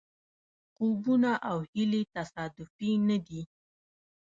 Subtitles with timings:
[0.73, 3.41] خوبونه او هیلې تصادفي نه دي.